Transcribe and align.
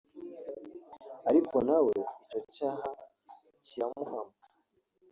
ariko 1.29 1.55
nawe 1.67 1.93
icyo 2.33 2.39
cyaha 2.55 2.87
kiramuhama 3.65 4.35